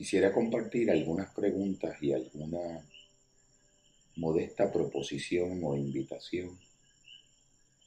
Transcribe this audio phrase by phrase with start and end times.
[0.00, 2.58] quisiera compartir algunas preguntas y alguna
[4.16, 6.58] modesta proposición o invitación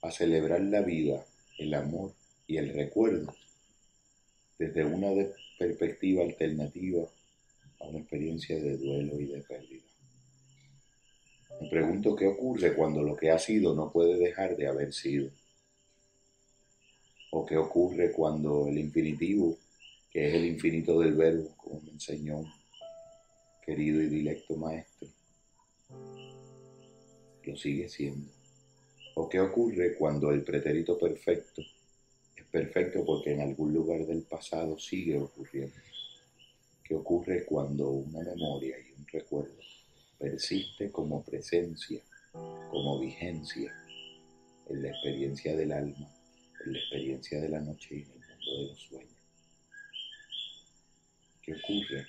[0.04, 1.26] a celebrar la vida,
[1.58, 2.14] el amor
[2.46, 3.34] y el recuerdo
[4.60, 5.10] desde una
[5.58, 7.10] perspectiva alternativa
[7.80, 9.84] a una experiencia de duelo y de pérdida.
[11.62, 15.32] Me pregunto qué ocurre cuando lo que ha sido no puede dejar de haber sido.
[17.32, 19.58] O qué ocurre cuando el infinitivo,
[20.14, 22.44] que es el infinito del verbo, como me enseñó
[23.66, 25.08] querido y directo maestro,
[27.44, 28.32] lo sigue siendo.
[29.16, 31.62] ¿O qué ocurre cuando el pretérito perfecto
[32.36, 35.76] es perfecto porque en algún lugar del pasado sigue ocurriendo?
[36.84, 39.56] ¿Qué ocurre cuando una memoria y un recuerdo
[40.20, 43.74] persiste como presencia, como vigencia
[44.70, 46.12] en la experiencia del alma,
[46.66, 49.03] en la experiencia de la noche y en el mundo de los sueños?
[51.54, 52.06] ¿Qué ocurre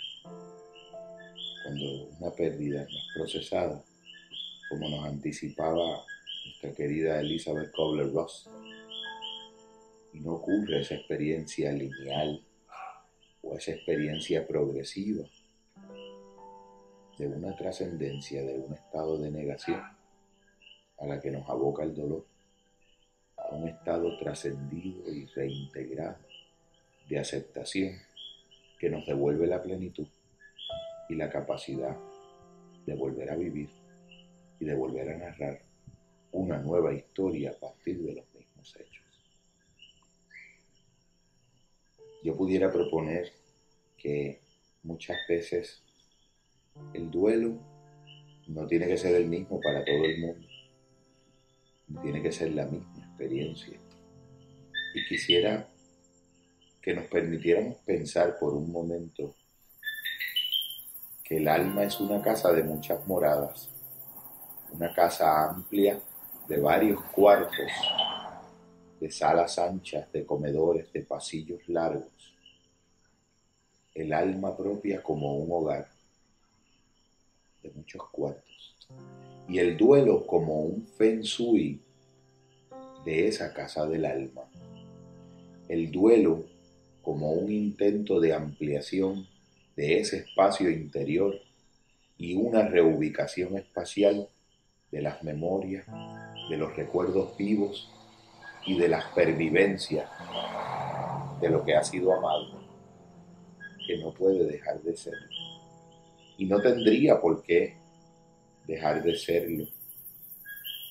[1.62, 3.84] cuando una pérdida es procesada,
[4.70, 6.03] como nos anticipaba
[6.47, 8.48] nuestra querida Elizabeth Kobler-Ross?
[10.15, 12.42] Y no ocurre esa experiencia lineal
[13.42, 15.27] o esa experiencia progresiva
[17.19, 19.83] de una trascendencia, de un estado de negación
[20.98, 22.25] a la que nos aboca el dolor,
[23.37, 26.19] a un estado trascendido y reintegrado
[27.09, 27.98] de aceptación
[28.85, 30.07] que nos devuelve la plenitud
[31.09, 31.97] y la capacidad
[32.85, 33.71] de volver a vivir
[34.61, 35.59] y de volver a narrar
[36.33, 39.07] una nueva historia a partir de los mismos hechos.
[42.23, 43.33] Yo pudiera proponer
[43.97, 44.41] que
[44.83, 45.83] muchas veces
[46.93, 47.59] el duelo
[48.49, 50.47] no tiene que ser el mismo para todo el mundo,
[52.03, 53.79] tiene que ser la misma experiencia.
[54.95, 55.73] Y quisiera
[56.85, 59.35] que nos permitiéramos pensar por un momento
[61.25, 63.71] que el alma es una casa de muchas moradas,
[64.71, 65.99] una casa amplia
[66.47, 67.71] de varios cuartos,
[69.00, 72.34] de salas anchas, de comedores, de pasillos largos,
[73.94, 75.89] el alma propia como un hogar
[77.62, 78.77] de muchos cuartos,
[79.49, 81.81] y el duelo como un feng shui
[83.06, 84.43] de esa casa del alma,
[85.67, 86.53] el duelo
[87.04, 89.26] como un intento de ampliación
[89.76, 91.38] de ese espacio interior
[92.16, 94.28] y una reubicación espacial
[94.91, 95.87] de las memorias,
[96.48, 97.91] de los recuerdos vivos
[98.66, 100.09] y de las pervivencias
[101.41, 102.60] de lo que ha sido amado,
[103.87, 105.28] que no puede dejar de serlo.
[106.38, 107.76] Y no tendría por qué
[108.66, 109.66] dejar de serlo.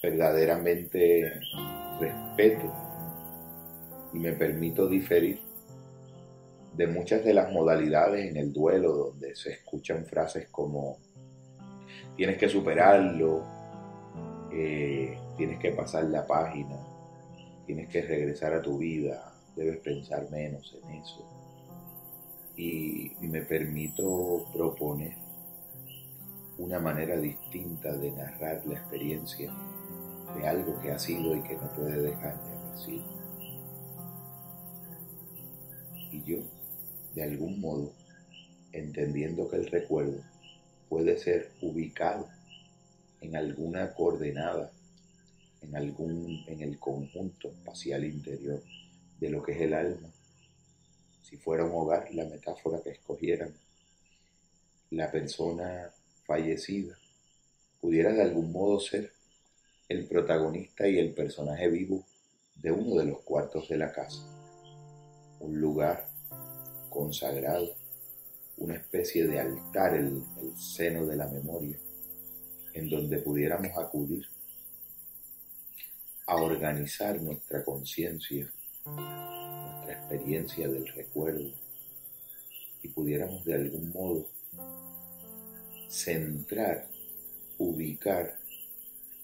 [0.01, 1.41] Verdaderamente
[1.99, 2.71] respeto
[4.13, 5.52] y me permito diferir
[6.75, 10.97] de muchas de las modalidades en el duelo donde se escuchan frases como
[12.15, 13.43] tienes que superarlo,
[14.51, 16.77] eh, tienes que pasar la página,
[17.65, 21.29] tienes que regresar a tu vida, debes pensar menos en eso.
[22.55, 25.15] Y me permito proponer
[26.57, 29.51] una manera distinta de narrar la experiencia
[30.35, 33.23] de algo que ha sido y que no puede dejar de haber sido.
[36.11, 36.37] Y yo,
[37.13, 37.93] de algún modo,
[38.71, 40.21] entendiendo que el recuerdo
[40.89, 42.27] puede ser ubicado
[43.21, 44.71] en alguna coordenada,
[45.61, 48.61] en algún, en el conjunto espacial interior
[49.19, 50.11] de lo que es el alma.
[51.21, 53.53] Si fuera un hogar, la metáfora que escogieran,
[54.91, 55.89] la persona
[56.25, 56.97] fallecida
[57.81, 59.11] pudiera de algún modo ser
[59.89, 62.05] el protagonista y el personaje vivo
[62.55, 64.21] de uno de los cuartos de la casa.
[65.39, 66.12] Un lugar
[66.93, 67.75] consagrado,
[68.57, 71.77] una especie de altar, el, el seno de la memoria,
[72.73, 74.25] en donde pudiéramos acudir
[76.25, 78.51] a organizar nuestra conciencia,
[78.85, 81.51] nuestra experiencia del recuerdo
[82.81, 84.27] y pudiéramos de algún modo
[85.89, 86.87] centrar,
[87.57, 88.39] ubicar,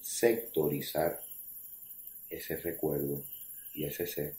[0.02, 1.22] sectorizar
[2.30, 3.24] ese recuerdo
[3.74, 4.36] y ese ser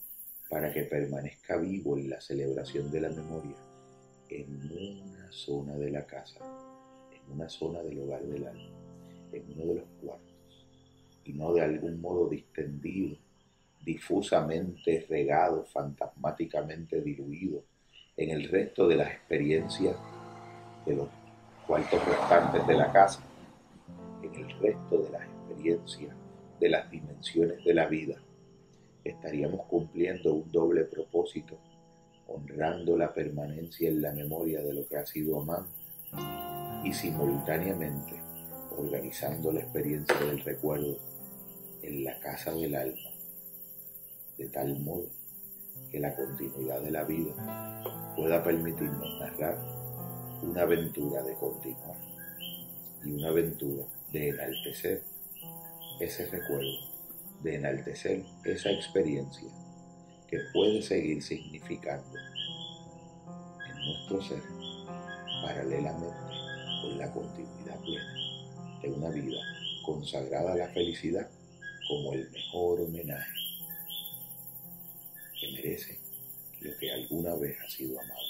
[0.51, 3.57] para que permanezca vivo en la celebración de la memoria
[4.29, 6.41] en una zona de la casa,
[7.11, 8.81] en una zona del hogar del alma
[9.33, 10.67] en uno de los cuartos
[11.25, 13.17] y no de algún modo distendido,
[13.85, 17.63] difusamente regado, fantasmáticamente diluido
[18.17, 19.97] en el resto de las experiencias
[20.87, 21.09] de los
[21.67, 23.23] cuartos restantes de la casa,
[24.23, 26.17] en el resto de las experiencias
[26.59, 28.17] de las dimensiones de la vida,
[29.05, 31.57] estaríamos cumpliendo un doble propósito
[32.29, 35.67] honrando la permanencia en la memoria de lo que ha sido amado
[36.85, 38.21] y simultáneamente
[38.77, 40.97] organizando la experiencia del recuerdo
[41.83, 43.11] en la casa del alma,
[44.39, 45.07] de tal modo
[45.91, 49.59] que la continuidad de la vida pueda permitirnos narrar
[50.43, 51.97] una aventura de continuar
[53.05, 55.03] y una aventura de enaltecer
[56.01, 56.90] ese recuerdo,
[57.43, 59.49] de enaltecer esa experiencia
[60.29, 62.19] que puede seguir significando
[63.69, 64.43] en nuestro ser
[65.43, 66.17] paralelamente
[66.83, 69.41] con la continuidad plena de una vida
[69.85, 71.29] consagrada a la felicidad
[71.89, 73.33] como el mejor homenaje
[75.41, 75.99] que merece
[76.61, 78.30] lo que alguna vez ha sido amado.